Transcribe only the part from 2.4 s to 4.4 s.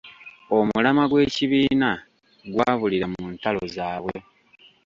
gwabulira mu ntalo zaabwe.